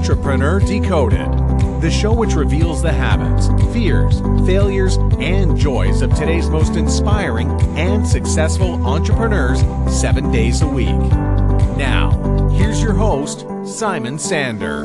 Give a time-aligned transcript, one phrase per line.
[0.00, 1.28] Entrepreneur Decoded,
[1.82, 8.08] the show which reveals the habits, fears, failures, and joys of today's most inspiring and
[8.08, 9.60] successful entrepreneurs
[9.94, 10.96] seven days a week.
[11.76, 14.84] Now, here's your host, Simon Sander.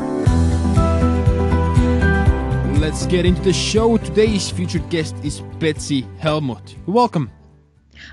[2.78, 3.96] Let's get into the show.
[3.96, 6.76] Today's featured guest is Betsy Helmuth.
[6.88, 7.32] Welcome.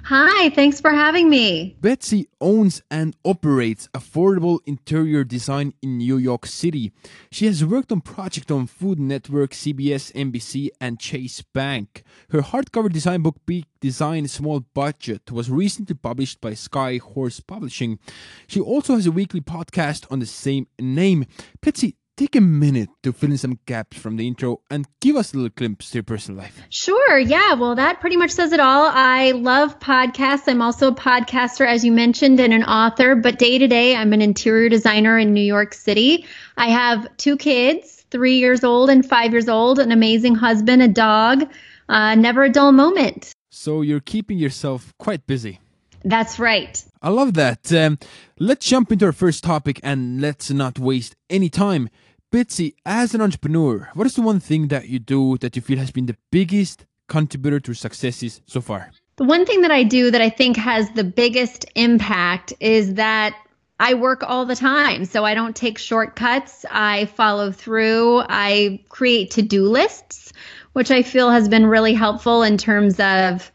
[0.04, 1.76] Hi, thanks for having me.
[1.80, 6.92] Betsy owns and operates affordable interior design in New York City.
[7.30, 12.02] She has worked on projects on Food Network, CBS, NBC, and Chase Bank.
[12.30, 17.98] Her hardcover design book, Big Design Small Budget, was recently published by Skyhorse Publishing.
[18.46, 21.26] She also has a weekly podcast on the same name.
[21.60, 25.32] Betsy, take a minute to fill in some gaps from the intro and give us
[25.32, 26.62] a little glimpse to your personal life.
[26.70, 27.18] Sure.
[27.18, 27.54] Yeah.
[27.54, 28.88] Well, that pretty much says it all.
[28.92, 30.46] I love podcasts.
[30.46, 33.16] I'm also a podcaster, as you mentioned, and an author.
[33.16, 36.24] But day to day, I'm an interior designer in New York City.
[36.56, 40.88] I have two kids, three years old and five years old, an amazing husband, a
[40.88, 41.50] dog,
[41.88, 43.32] uh, never a dull moment.
[43.50, 45.58] So you're keeping yourself quite busy.
[46.04, 46.82] That's right.
[47.00, 47.72] I love that.
[47.72, 47.98] Um,
[48.38, 51.88] let's jump into our first topic and let's not waste any time.
[52.32, 55.76] Betsy, as an entrepreneur, what is the one thing that you do that you feel
[55.76, 58.90] has been the biggest contributor to successes so far?
[59.16, 63.36] The one thing that I do that I think has the biggest impact is that
[63.78, 65.04] I work all the time.
[65.04, 66.64] So I don't take shortcuts.
[66.70, 68.22] I follow through.
[68.30, 70.32] I create to do lists,
[70.72, 73.52] which I feel has been really helpful in terms of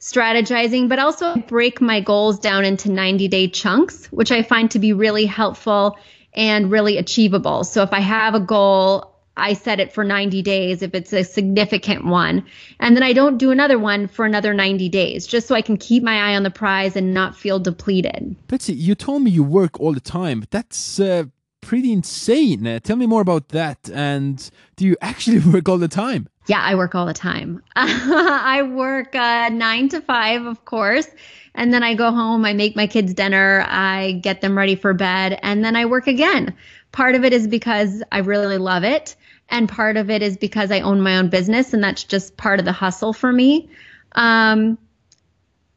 [0.00, 4.78] strategizing, but also break my goals down into 90 day chunks, which I find to
[4.78, 5.96] be really helpful
[6.38, 7.64] and really achievable.
[7.64, 11.24] So if I have a goal, I set it for 90 days if it's a
[11.24, 12.44] significant one.
[12.80, 15.76] And then I don't do another one for another 90 days, just so I can
[15.76, 18.36] keep my eye on the prize and not feel depleted.
[18.46, 20.44] Betsy, you told me you work all the time.
[20.50, 21.24] That's uh,
[21.68, 22.66] pretty insane.
[22.66, 23.90] Uh, tell me more about that.
[23.92, 26.26] And do you actually work all the time?
[26.46, 27.62] Yeah, I work all the time.
[27.76, 31.06] I work uh, nine to five, of course.
[31.54, 34.94] And then I go home, I make my kids dinner, I get them ready for
[34.94, 36.54] bed, and then I work again.
[36.92, 39.14] Part of it is because I really love it.
[39.50, 42.60] And part of it is because I own my own business, and that's just part
[42.60, 43.68] of the hustle for me.
[44.12, 44.78] Um,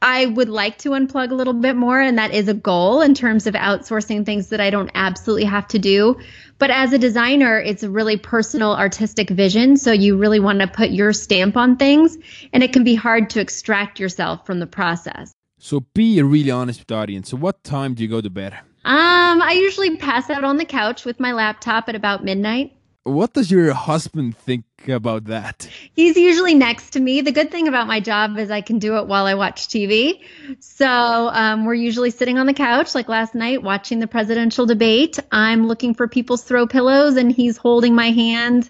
[0.01, 3.13] I would like to unplug a little bit more, and that is a goal in
[3.13, 6.17] terms of outsourcing things that I don't absolutely have to do.
[6.57, 9.77] But as a designer, it's a really personal artistic vision.
[9.77, 12.17] So you really want to put your stamp on things,
[12.51, 15.31] and it can be hard to extract yourself from the process.
[15.59, 17.29] So be really honest with the audience.
[17.29, 18.53] So what time do you go to bed?
[18.83, 22.75] Um, I usually pass out on the couch with my laptop at about midnight.
[23.03, 25.67] What does your husband think about that?
[25.95, 27.21] He's usually next to me.
[27.21, 30.21] The good thing about my job is I can do it while I watch TV.
[30.59, 35.17] So um, we're usually sitting on the couch, like last night, watching the presidential debate.
[35.31, 38.69] I'm looking for people's throw pillows, and he's holding my hand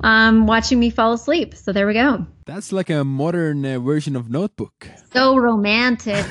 [0.00, 1.54] um, watching me fall asleep.
[1.54, 2.26] So there we go.
[2.46, 4.88] That's like a modern uh, version of Notebook.
[5.12, 6.24] So romantic.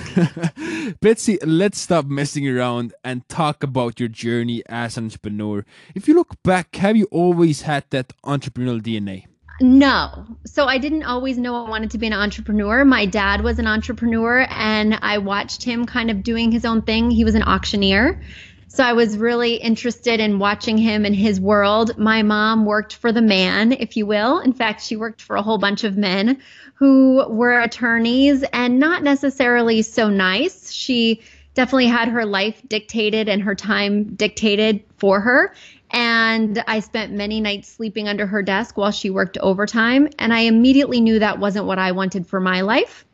[1.02, 5.66] Betsy, let's stop messing around and talk about your journey as an entrepreneur.
[5.94, 9.26] If you look back, have you always had that entrepreneurial DNA?
[9.60, 10.26] No.
[10.46, 12.86] So I didn't always know I wanted to be an entrepreneur.
[12.86, 17.10] My dad was an entrepreneur and I watched him kind of doing his own thing.
[17.10, 18.22] He was an auctioneer.
[18.70, 21.98] So I was really interested in watching him and his world.
[21.98, 24.40] My mom worked for the man, if you will.
[24.40, 26.40] In fact, she worked for a whole bunch of men
[26.76, 30.72] who were attorneys and not necessarily so nice.
[30.72, 31.22] She
[31.56, 35.54] definitely had her life dictated and her time dictated for her.
[35.90, 40.10] And I spent many nights sleeping under her desk while she worked overtime.
[40.20, 43.07] And I immediately knew that wasn't what I wanted for my life.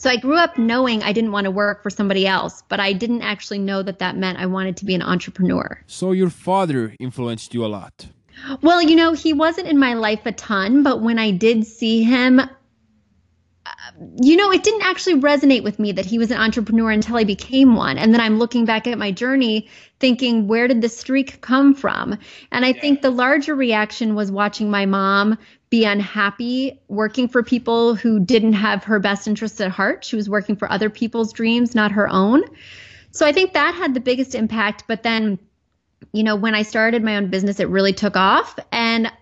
[0.00, 2.94] So I grew up knowing I didn't want to work for somebody else, but I
[2.94, 5.78] didn't actually know that that meant I wanted to be an entrepreneur.
[5.86, 8.08] So your father influenced you a lot.
[8.62, 12.02] Well, you know, he wasn't in my life a ton, but when I did see
[12.02, 12.48] him, uh,
[14.22, 17.24] you know, it didn't actually resonate with me that he was an entrepreneur until I
[17.24, 17.98] became one.
[17.98, 22.18] And then I'm looking back at my journey thinking, where did the streak come from?
[22.52, 25.36] And I think the larger reaction was watching my mom
[25.70, 30.04] be unhappy working for people who didn't have her best interests at heart.
[30.04, 32.42] She was working for other people's dreams, not her own.
[33.12, 34.84] So I think that had the biggest impact.
[34.88, 35.38] But then,
[36.12, 38.58] you know, when I started my own business, it really took off.
[38.72, 39.12] And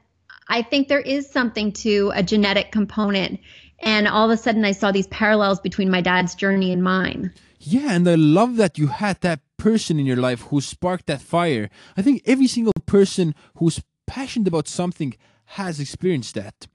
[0.49, 3.41] I think there is something to a genetic component
[3.81, 7.33] and all of a sudden, I saw these parallels between my dad's journey and mine.
[7.61, 11.21] Yeah, and I love that you had that person in your life who sparked that
[11.21, 11.71] fire.
[11.97, 15.15] I think every single person who's passionate about something
[15.49, 16.67] has experienced that.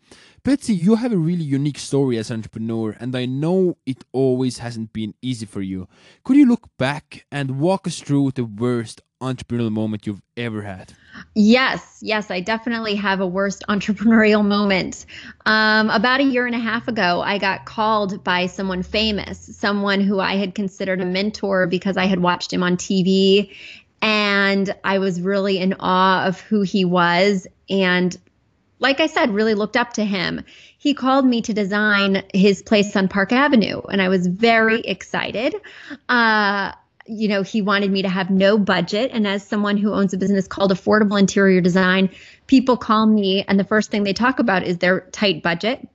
[0.44, 4.58] Betsy, you have a really unique story as an entrepreneur, and I know it always
[4.58, 5.88] hasn't been easy for you.
[6.24, 10.92] Could you look back and walk us through the worst entrepreneurial moment you've ever had?
[11.34, 15.06] Yes, yes, I definitely have a worst entrepreneurial moment.
[15.46, 20.02] Um, about a year and a half ago, I got called by someone famous, someone
[20.02, 23.56] who I had considered a mentor because I had watched him on TV
[24.02, 27.48] and I was really in awe of who he was.
[27.70, 28.16] And
[28.84, 30.44] like I said, really looked up to him.
[30.78, 35.56] He called me to design his place on Park Avenue, and I was very excited.
[36.10, 36.74] Uh,
[37.06, 39.12] you know, he wanted me to have no budget.
[39.14, 42.10] And as someone who owns a business called Affordable Interior Design,
[42.46, 45.88] people call me, and the first thing they talk about is their tight budget.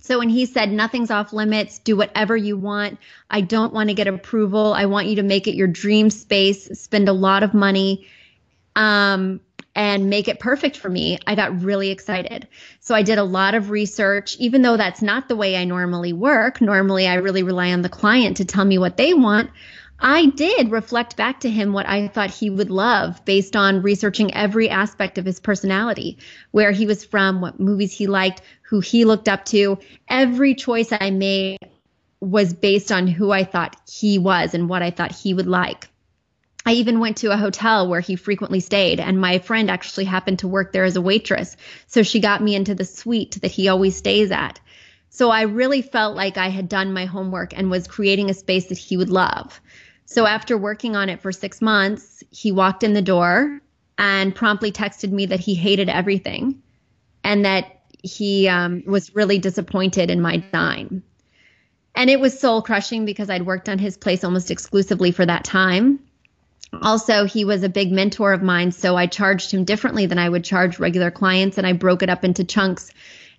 [0.00, 2.98] So when he said nothing's off limits, do whatever you want.
[3.28, 4.72] I don't want to get approval.
[4.72, 8.06] I want you to make it your dream space, spend a lot of money,
[8.76, 9.40] um,
[9.74, 11.18] and make it perfect for me.
[11.26, 12.46] I got really excited.
[12.80, 16.12] So I did a lot of research, even though that's not the way I normally
[16.12, 16.60] work.
[16.60, 19.50] Normally, I really rely on the client to tell me what they want.
[20.04, 24.34] I did reflect back to him what I thought he would love based on researching
[24.34, 26.18] every aspect of his personality,
[26.50, 29.78] where he was from, what movies he liked, who he looked up to.
[30.08, 31.58] Every choice I made
[32.18, 35.88] was based on who I thought he was and what I thought he would like.
[36.64, 40.38] I even went to a hotel where he frequently stayed, and my friend actually happened
[40.40, 41.56] to work there as a waitress.
[41.86, 44.60] So she got me into the suite that he always stays at.
[45.10, 48.66] So I really felt like I had done my homework and was creating a space
[48.66, 49.60] that he would love.
[50.04, 53.60] So after working on it for six months, he walked in the door
[53.98, 56.62] and promptly texted me that he hated everything
[57.24, 61.02] and that he um, was really disappointed in my design.
[61.94, 65.44] And it was soul crushing because I'd worked on his place almost exclusively for that
[65.44, 66.00] time.
[66.80, 70.28] Also, he was a big mentor of mine, so I charged him differently than I
[70.28, 72.90] would charge regular clients, and I broke it up into chunks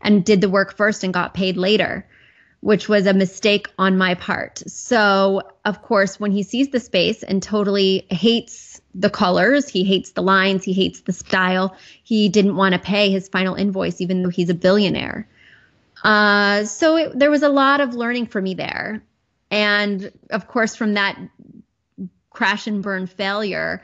[0.02, 2.06] and did the work first and got paid later
[2.64, 4.64] which was a mistake on my part.
[4.68, 10.12] So, of course, when he sees the space and totally hates the colors, he hates
[10.12, 14.24] the lines, he hates the style, he didn't want to pay his final invoice, even
[14.24, 15.28] though he's a billionaire.
[16.06, 19.04] Uh, so, it, there was a lot of learning for me there.
[19.52, 21.20] And of course, from that
[22.34, 23.82] crash and burn failure,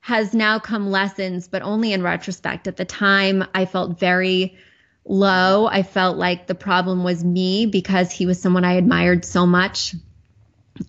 [0.00, 2.68] has now come lessons, but only in retrospect.
[2.68, 4.56] At the time, I felt very
[5.06, 5.66] low.
[5.66, 9.94] I felt like the problem was me because he was someone I admired so much.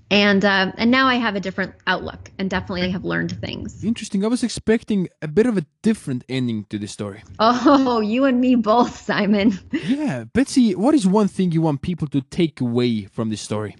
[0.09, 3.83] And uh, and now I have a different outlook and definitely have learned things.
[3.83, 4.25] Interesting.
[4.25, 7.23] I was expecting a bit of a different ending to the story.
[7.37, 9.59] Oh, you and me both, Simon.
[9.71, 10.73] yeah, Betsy.
[10.73, 13.75] What is one thing you want people to take away from this story?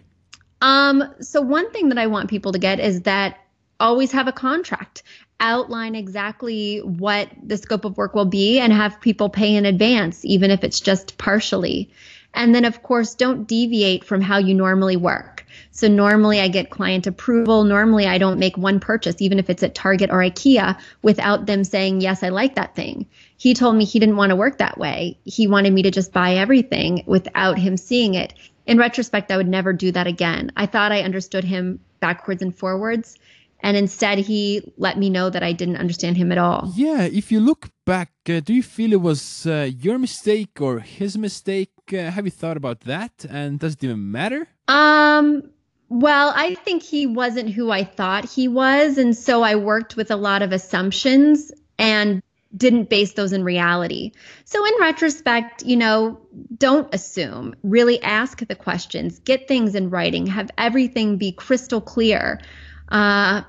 [0.66, 1.14] Um.
[1.22, 3.38] So one thing that I want people to get is that
[3.80, 5.04] always have a contract
[5.40, 10.26] outline exactly what the scope of work will be and have people pay in advance,
[10.26, 11.92] even if it's just partially.
[12.34, 15.46] And then, of course, don't deviate from how you normally work.
[15.70, 17.64] So, normally I get client approval.
[17.64, 21.64] Normally, I don't make one purchase, even if it's at Target or IKEA, without them
[21.64, 23.06] saying, Yes, I like that thing.
[23.38, 25.20] He told me he didn't want to work that way.
[25.26, 28.34] He wanted me to just buy everything without him seeing it.
[28.66, 30.52] In retrospect, I would never do that again.
[30.58, 33.18] I thought I understood him backwards and forwards
[33.66, 36.72] and instead he let me know that I didn't understand him at all.
[36.76, 40.80] Yeah, if you look back, uh, do you feel it was uh, your mistake or
[40.80, 41.72] his mistake?
[41.92, 43.25] Uh, have you thought about that?
[43.28, 44.48] And does it even matter?
[44.68, 45.50] Um,
[45.89, 50.12] well, I think he wasn't who I thought he was, and so I worked with
[50.12, 52.22] a lot of assumptions and
[52.56, 54.12] didn't base those in reality.
[54.46, 56.20] So, in retrospect, you know,
[56.58, 62.42] don't assume, really ask the questions, get things in writing, have everything be crystal clear.
[62.90, 63.42] Uh,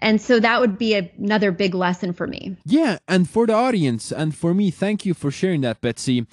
[0.00, 2.56] and so that would be a, another big lesson for me.
[2.66, 6.26] Yeah, and for the audience and for me, thank you for sharing that, Betsy.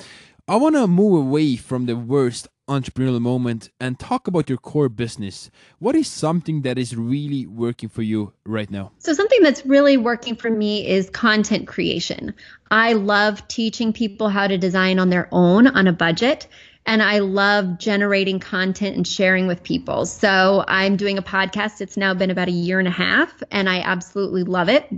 [0.48, 4.88] I want to move away from the worst entrepreneurial moment and talk about your core
[4.88, 5.50] business.
[5.80, 8.92] What is something that is really working for you right now?
[9.00, 12.34] So, something that's really working for me is content creation.
[12.72, 16.48] I love teaching people how to design on their own on a budget
[16.86, 20.08] and I love generating content and sharing with people.
[20.08, 21.82] So I'm doing a podcast.
[21.82, 24.90] It's now been about a year and a half, and I absolutely love it.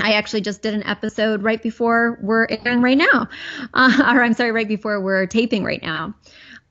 [0.00, 3.28] I actually just did an episode right before we're airing right now,
[3.74, 6.14] uh, or I'm sorry, right before we're taping right now.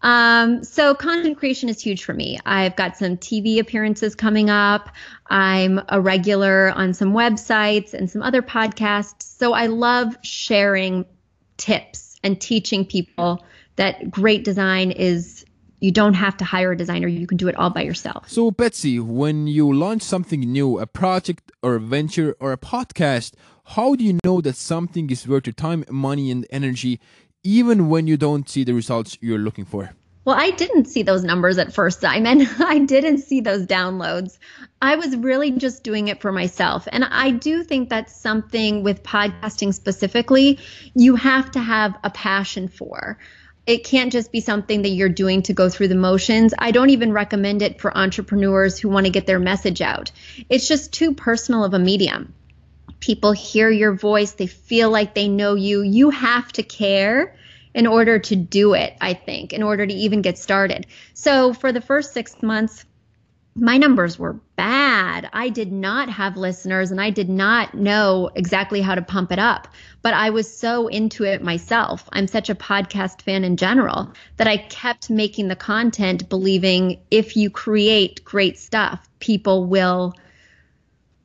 [0.03, 2.39] Um, so content creation is huge for me.
[2.45, 4.89] I've got some TV appearances coming up.
[5.27, 9.23] I'm a regular on some websites and some other podcasts.
[9.23, 11.05] So I love sharing
[11.57, 15.45] tips and teaching people that great design is
[15.79, 18.51] you don't have to hire a designer you can do it all by yourself so
[18.51, 23.33] betsy when you launch something new a project or a venture or a podcast
[23.75, 26.99] how do you know that something is worth your time money and energy
[27.43, 29.91] even when you don't see the results you're looking for
[30.25, 32.47] Well, I didn't see those numbers at first, Simon.
[32.59, 34.37] I didn't see those downloads.
[34.81, 36.87] I was really just doing it for myself.
[36.91, 40.59] And I do think that's something with podcasting specifically,
[40.93, 43.17] you have to have a passion for.
[43.67, 46.53] It can't just be something that you're doing to go through the motions.
[46.57, 50.11] I don't even recommend it for entrepreneurs who want to get their message out.
[50.49, 52.33] It's just too personal of a medium.
[53.01, 55.81] People hear your voice, they feel like they know you.
[55.81, 57.35] You have to care
[57.73, 60.87] in order to do it, I think, in order to even get started.
[61.13, 62.85] So for the first six months,
[63.55, 65.29] my numbers were bad.
[65.33, 69.39] I did not have listeners and I did not know exactly how to pump it
[69.39, 69.67] up.
[70.01, 72.07] But I was so into it myself.
[72.13, 77.35] I'm such a podcast fan in general that I kept making the content, believing if
[77.35, 80.13] you create great stuff, people will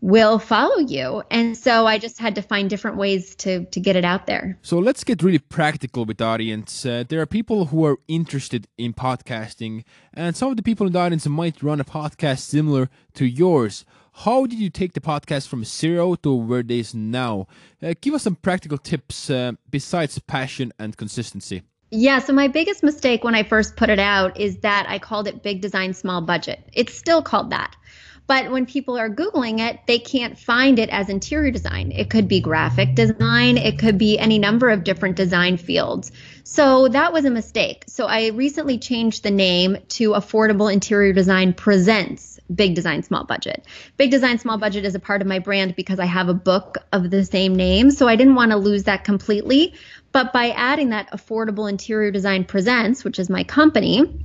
[0.06, 1.24] will follow you.
[1.32, 4.56] And so I just had to find different ways to to get it out there.
[4.62, 6.86] So let's get really practical with the audience.
[6.86, 9.84] Uh, there are people who are interested in podcasting,
[10.14, 13.84] and some of the people in the audience might run a podcast similar to yours.
[14.24, 17.48] How did you take the podcast from zero to where it is now?
[17.82, 21.62] Uh, give us some practical tips uh, besides passion and consistency.
[21.90, 25.28] Yeah, so my biggest mistake when I first put it out is that I called
[25.28, 26.60] it Big Design Small Budget.
[26.72, 27.76] It's still called that.
[28.26, 31.92] But when people are Googling it, they can't find it as interior design.
[31.92, 36.10] It could be graphic design, it could be any number of different design fields.
[36.42, 37.84] So that was a mistake.
[37.86, 43.64] So I recently changed the name to Affordable Interior Design Presents Big Design Small Budget.
[43.96, 46.78] Big Design Small Budget is a part of my brand because I have a book
[46.92, 47.90] of the same name.
[47.90, 49.74] So I didn't want to lose that completely.
[50.12, 54.24] But by adding that Affordable Interior Design Presents, which is my company,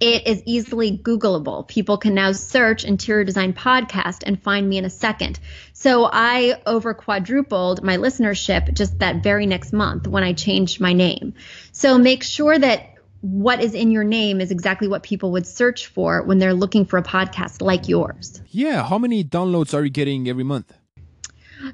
[0.00, 1.66] it is easily Googleable.
[1.66, 5.40] People can now search interior design podcast and find me in a second.
[5.72, 10.92] So I over quadrupled my listenership just that very next month when I changed my
[10.92, 11.34] name.
[11.72, 15.86] So make sure that what is in your name is exactly what people would search
[15.86, 18.40] for when they're looking for a podcast like yours.
[18.50, 18.86] Yeah.
[18.86, 20.72] How many downloads are you getting every month?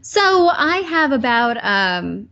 [0.01, 2.31] So I have about um,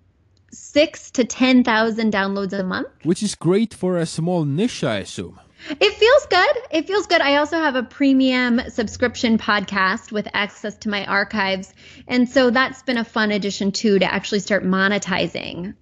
[0.50, 2.88] six to 10,000 downloads a month.
[3.02, 5.38] Which is great for a small niche, I assume.
[5.68, 6.56] It feels good.
[6.70, 7.20] It feels good.
[7.20, 11.72] I also have a premium subscription podcast with access to my archives.
[12.08, 15.74] And so that's been a fun addition too to actually start monetizing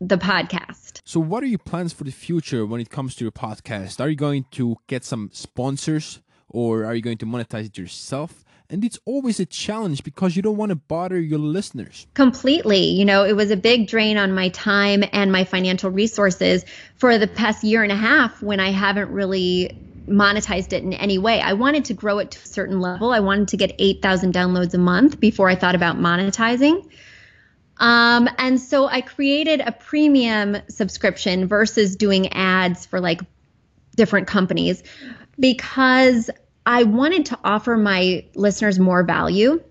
[0.00, 1.00] the podcast.
[1.04, 4.00] So, what are your plans for the future when it comes to your podcast?
[4.00, 8.44] Are you going to get some sponsors or are you going to monetize it yourself?
[8.70, 12.06] And it's always a challenge because you don't want to bother your listeners.
[12.14, 12.84] Completely.
[12.86, 16.64] You know, it was a big drain on my time and my financial resources
[16.96, 19.78] for the past year and a half when I haven't really
[20.08, 21.40] monetized it in any way.
[21.40, 23.12] I wanted to grow it to a certain level.
[23.12, 26.90] I wanted to get 8,000 downloads a month before I thought about monetizing.
[27.78, 33.20] Um, and so I created a premium subscription versus doing ads for like
[33.96, 34.82] different companies
[35.38, 36.30] because
[36.66, 39.62] I wanted to offer my listeners more value.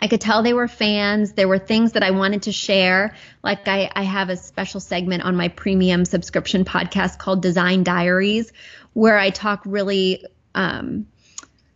[0.00, 1.32] I could tell they were fans.
[1.32, 3.14] There were things that I wanted to share.
[3.42, 8.52] Like I, I have a special segment on my premium subscription podcast called Design Diaries,
[8.94, 11.06] where I talk really um,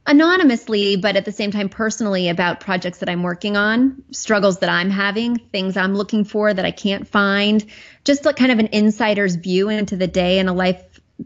[0.07, 4.71] anonymously, but at the same time personally about projects that I'm working on, struggles that
[4.71, 7.65] I'm having, things I'm looking for that I can't find,
[8.05, 10.83] just like kind of an insider's view into the day in a life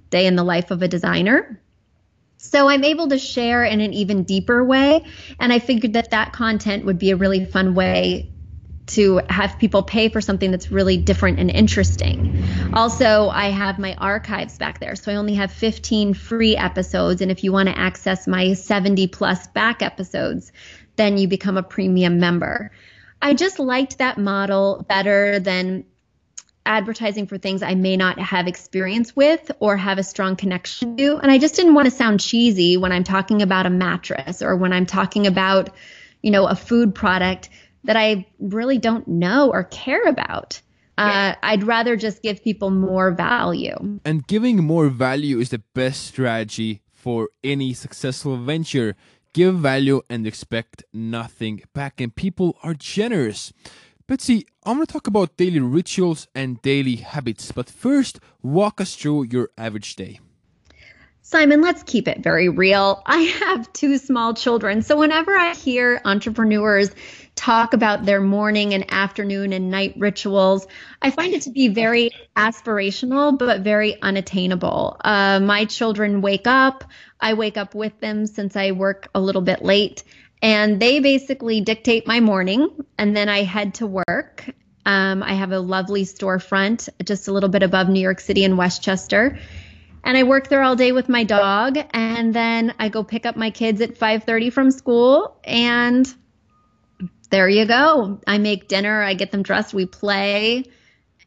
[0.08, 1.60] day in the life of a designer.
[2.42, 5.04] So I'm able to share in an even deeper way.
[5.38, 8.32] And I figured that that content would be a really fun way
[8.86, 12.42] to have people pay for something that's really different and interesting.
[12.72, 14.96] Also, I have my archives back there.
[14.96, 17.20] So I only have 15 free episodes.
[17.20, 20.50] And if you want to access my 70 plus back episodes,
[20.96, 22.72] then you become a premium member.
[23.20, 25.84] I just liked that model better than
[26.70, 31.16] advertising for things I may not have experience with or have a strong connection to.
[31.16, 34.56] And I just didn't want to sound cheesy when I'm talking about a mattress or
[34.56, 35.70] when I'm talking about,
[36.22, 37.50] you know, a food product
[37.82, 40.62] that I really don't know or care about.
[40.96, 43.98] Uh, I'd rather just give people more value.
[44.04, 48.94] And giving more value is the best strategy for any successful venture.
[49.32, 53.52] Give value and expect nothing back, and people are generous.
[54.10, 58.96] Betsy, I'm going to talk about daily rituals and daily habits, but first, walk us
[58.96, 60.18] through your average day.
[61.22, 63.04] Simon, let's keep it very real.
[63.06, 64.82] I have two small children.
[64.82, 66.90] So whenever I hear entrepreneurs
[67.36, 70.66] talk about their morning and afternoon and night rituals,
[71.00, 74.96] I find it to be very aspirational, but very unattainable.
[75.04, 76.82] Uh, my children wake up.
[77.20, 80.02] I wake up with them since I work a little bit late
[80.42, 82.68] and they basically dictate my morning
[82.98, 84.50] and then i head to work
[84.86, 88.56] um, i have a lovely storefront just a little bit above new york city in
[88.56, 89.38] westchester
[90.02, 93.36] and I work there all day with my dog and then I go pick up
[93.36, 96.12] my kids at 5:30 from school and
[97.30, 98.20] there you go.
[98.26, 100.64] I make dinner, I get them dressed, we play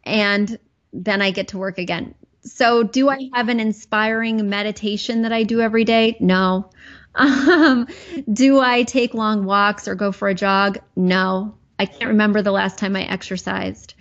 [0.04, 0.58] and
[0.92, 2.16] then I get to work again.
[2.42, 6.18] So do I have an inspiring meditation that I do every day?
[6.20, 6.70] No.
[7.16, 7.88] Um,
[8.32, 10.80] do I take long walks or go for a jog?
[10.96, 11.56] No.
[11.80, 13.94] I can't remember the last time I exercised.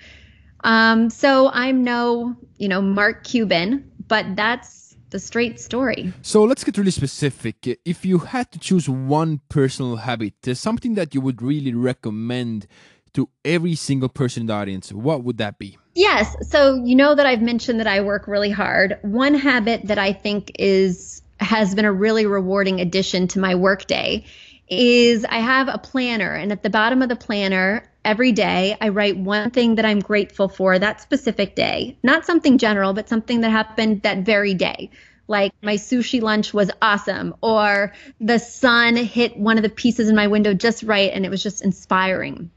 [0.64, 6.12] Um, so I'm no, you know, Mark Cuban, but that's the straight story.
[6.23, 7.81] So let's get really specific.
[7.85, 12.66] If you had to choose one personal habit, something that you would really recommend
[13.14, 15.76] to every single person in the audience, what would that be?
[15.95, 16.35] Yes.
[16.49, 18.99] So you know that I've mentioned that I work really hard.
[19.02, 24.25] One habit that I think is has been a really rewarding addition to my workday
[24.68, 28.88] is I have a planner and at the bottom of the planner every day I
[28.88, 31.99] write one thing that I'm grateful for that specific day.
[32.02, 34.90] Not something general, but something that happened that very day.
[35.28, 40.16] Like my sushi lunch was awesome, or the sun hit one of the pieces in
[40.16, 42.50] my window just right and it was just inspiring.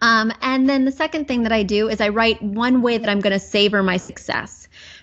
[0.00, 3.08] Um, and then the second thing that I do is I write one way that
[3.08, 4.59] I'm going to savor my success.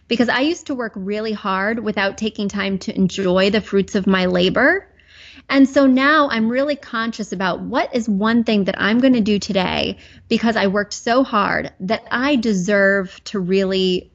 [0.08, 4.08] Because I used to work really hard without taking time to enjoy the fruits of
[4.08, 4.88] my labor.
[5.50, 9.22] And so now I'm really conscious about what is one thing that I'm going to
[9.22, 9.98] do today
[10.28, 14.12] because I worked so hard that I deserve to really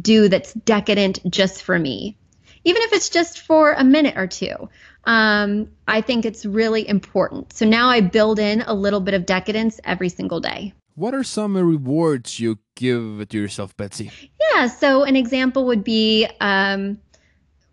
[0.00, 2.18] do that's decadent just for me.
[2.64, 4.68] Even if it's just for a minute or two,
[5.04, 7.52] um, I think it's really important.
[7.52, 10.74] So now I build in a little bit of decadence every single day.
[10.94, 14.10] What are some rewards you give to yourself, Betsy?
[14.54, 16.98] Yeah, so an example would be um,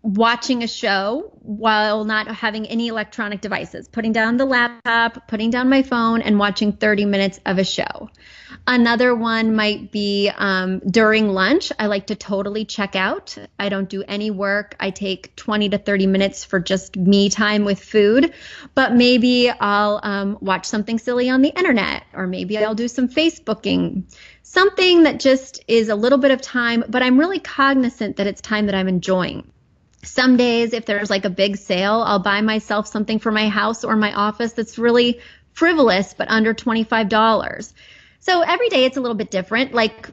[0.02, 5.68] watching a show while not having any electronic devices, putting down the laptop, putting down
[5.68, 8.10] my phone, and watching 30 minutes of a show.
[8.68, 11.70] Another one might be um, during lunch.
[11.78, 13.38] I like to totally check out.
[13.60, 14.74] I don't do any work.
[14.80, 18.34] I take 20 to 30 minutes for just me time with food,
[18.74, 23.08] but maybe I'll um, watch something silly on the internet, or maybe I'll do some
[23.08, 24.02] Facebooking.
[24.42, 28.40] Something that just is a little bit of time, but I'm really cognizant that it's
[28.40, 29.48] time that I'm enjoying.
[30.02, 33.84] Some days, if there's like a big sale, I'll buy myself something for my house
[33.84, 35.20] or my office that's really
[35.52, 37.72] frivolous but under $25.
[38.26, 39.72] So every day it's a little bit different.
[39.72, 40.10] Like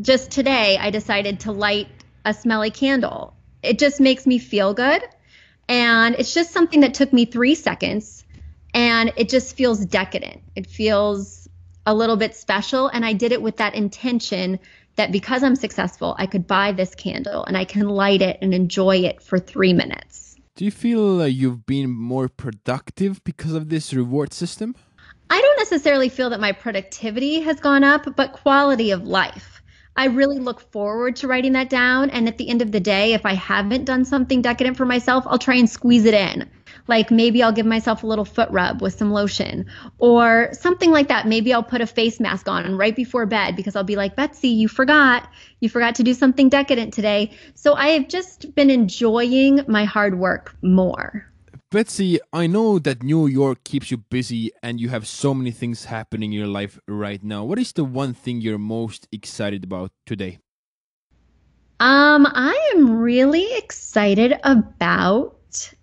[0.00, 1.86] just today, I decided to light
[2.24, 3.36] a smelly candle.
[3.62, 5.00] It just makes me feel good.
[5.68, 8.24] And it's just something that took me three seconds
[8.74, 10.42] and it just feels decadent.
[10.56, 11.48] It feels
[11.86, 12.88] a little bit special.
[12.88, 14.58] And I did it with that intention
[14.96, 18.52] that because I'm successful, I could buy this candle and I can light it and
[18.52, 20.34] enjoy it for three minutes.
[20.56, 24.74] Do you feel uh, you've been more productive because of this reward system?
[25.30, 29.62] I don't necessarily feel that my productivity has gone up, but quality of life.
[29.96, 32.10] I really look forward to writing that down.
[32.10, 35.24] And at the end of the day, if I haven't done something decadent for myself,
[35.26, 36.50] I'll try and squeeze it in.
[36.88, 39.66] Like maybe I'll give myself a little foot rub with some lotion
[39.98, 41.26] or something like that.
[41.26, 44.48] Maybe I'll put a face mask on right before bed because I'll be like, Betsy,
[44.48, 45.28] you forgot.
[45.60, 47.30] You forgot to do something decadent today.
[47.54, 51.26] So I have just been enjoying my hard work more.
[51.74, 55.86] Betsy, I know that New York keeps you busy and you have so many things
[55.86, 57.42] happening in your life right now.
[57.42, 60.38] What is the one thing you're most excited about today?
[61.80, 65.34] Um, I am really excited about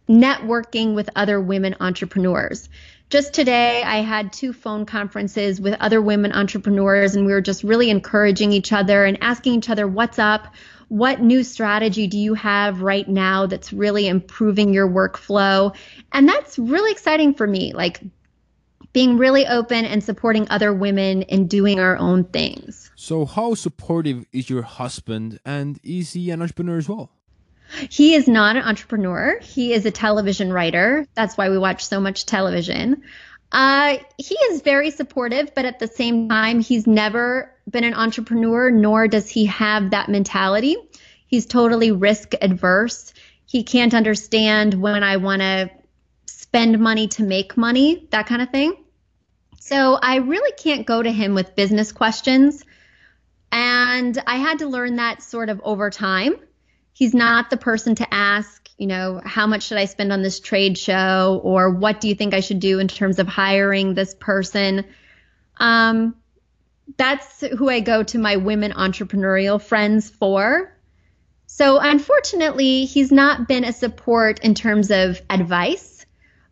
[0.07, 2.69] networking with other women entrepreneurs.
[3.09, 7.65] Just today, I had two phone conferences with other women entrepreneurs, and we were just
[7.65, 10.53] really encouraging each other and asking each other, What's up?
[10.91, 15.73] What new strategy do you have right now that's really improving your workflow?
[16.11, 17.71] And that's really exciting for me.
[17.71, 18.01] Like,
[18.91, 22.91] being really open and supporting other women in doing our own things.
[22.97, 27.09] So, how supportive is your husband, and is he an entrepreneur as well?
[27.89, 29.39] He is not an entrepreneur.
[29.39, 31.07] He is a television writer.
[31.15, 33.01] That's why we watch so much television.
[33.53, 38.69] Uh, he is very supportive, but at the same time, he's never been an entrepreneur,
[38.69, 40.75] nor does he have that mentality.
[41.27, 43.13] He's totally risk adverse.
[43.45, 45.71] He can't understand when I want to
[46.27, 48.75] spend money to make money, that kind of thing.
[49.59, 52.63] So I really can't go to him with business questions.
[53.51, 56.35] And I had to learn that sort of over time
[57.01, 60.39] he's not the person to ask, you know, how much should I spend on this
[60.39, 64.13] trade show or what do you think I should do in terms of hiring this
[64.13, 64.85] person?
[65.57, 66.15] Um,
[66.97, 70.75] that's who I go to my women entrepreneurial friends for.
[71.47, 76.05] So, unfortunately, he's not been a support in terms of advice,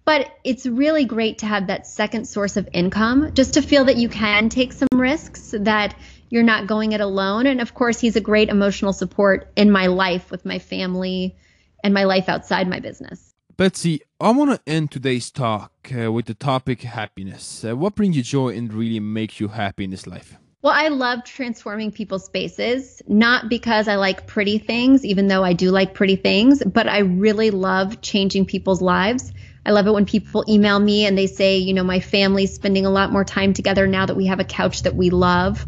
[0.03, 3.97] but it's really great to have that second source of income just to feel that
[3.97, 5.95] you can take some risks, that
[6.29, 7.47] you're not going it alone.
[7.47, 11.37] And of course, he's a great emotional support in my life with my family
[11.83, 13.28] and my life outside my business.
[13.59, 17.65] Betsy, I want to end today's talk uh, with the topic happiness.
[17.65, 20.37] Uh, what brings you joy and really makes you happy in this life?
[20.61, 25.51] Well, I love transforming people's spaces, not because I like pretty things, even though I
[25.51, 29.33] do like pretty things, but I really love changing people's lives.
[29.65, 32.85] I love it when people email me and they say, you know, my family's spending
[32.85, 35.65] a lot more time together now that we have a couch that we love,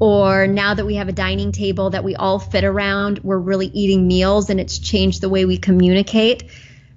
[0.00, 3.66] or now that we have a dining table that we all fit around, we're really
[3.66, 6.44] eating meals and it's changed the way we communicate.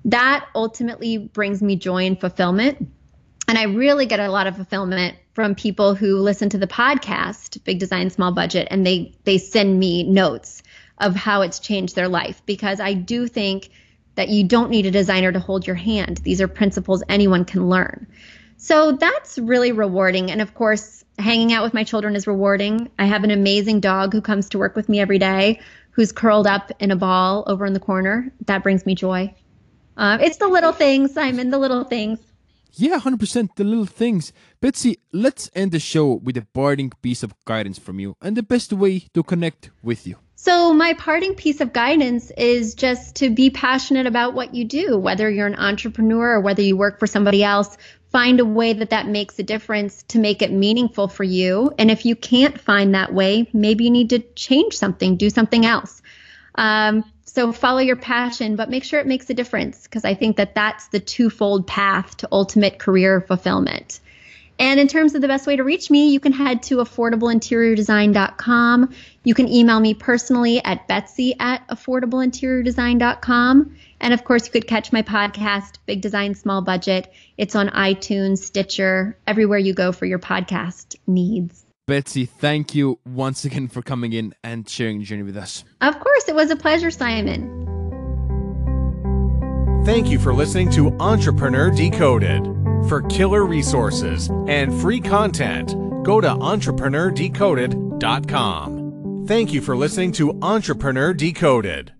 [0.05, 2.87] That ultimately brings me joy and fulfillment.
[3.47, 7.63] And I really get a lot of fulfillment from people who listen to the podcast,
[7.63, 10.61] Big Design Small Budget, and they they send me notes
[10.99, 13.69] of how it's changed their life because I do think
[14.15, 16.17] that you don't need a designer to hold your hand.
[16.17, 18.05] These are principles anyone can learn.
[18.57, 20.29] So that's really rewarding.
[20.29, 22.89] And of course, hanging out with my children is rewarding.
[22.99, 26.47] I have an amazing dog who comes to work with me every day, who's curled
[26.47, 28.33] up in a ball over in the corner.
[28.45, 29.33] That brings me joy.
[29.99, 32.19] Uh, it's the little things, Simon, the little things.
[32.71, 34.31] Yeah, 100% the little things.
[34.61, 38.43] Betsy, let's end the show with a parting piece of guidance from you and the
[38.43, 40.15] best way to connect with you.
[40.35, 44.97] So, my parting piece of guidance is just to be passionate about what you do,
[44.97, 47.75] whether you're an entrepreneur or whether you work for somebody else.
[48.09, 51.73] Find a way that that makes a difference to make it meaningful for you.
[51.77, 55.65] And if you can't find that way, maybe you need to change something, do something
[55.65, 56.01] else.
[56.55, 60.37] Um, so follow your passion, but make sure it makes a difference because I think
[60.37, 63.99] that that's the twofold path to ultimate career fulfillment.
[64.57, 68.95] And in terms of the best way to reach me, you can head to affordableinteriordesign.com.
[69.23, 73.75] You can email me personally at betsy at affordableinteriordesign.com.
[74.01, 77.13] And of course, you could catch my podcast, Big Design Small Budget.
[77.37, 81.63] It's on iTunes, Stitcher, everywhere you go for your podcast needs.
[81.89, 85.65] Betsy, thank you once again for coming in and sharing the journey with us.
[85.81, 87.65] Of course, it was a pleasure, Simon.
[89.85, 92.45] Thank you for listening to Entrepreneur Decoded.
[92.87, 95.73] For killer resources and free content,
[96.03, 99.25] go to entrepreneurdecoded.com.
[99.27, 101.91] Thank you for listening to Entrepreneur Decoded.